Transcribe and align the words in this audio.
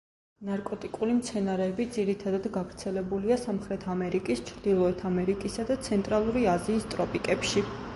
ნარკოტიკული 0.45 1.17
მცენარეები 1.17 1.85
ძირითადად 1.97 2.49
გავრცელებულია 2.57 3.39
სამხრეთ 3.43 3.87
ამერიკის, 3.97 4.45
ჩრდილოეთ 4.51 5.05
ამერიკისა 5.15 5.71
და 5.73 5.83
ცენტრალური 5.91 6.53
აზიის 6.59 6.95
ტროპიკებში. 6.97 7.71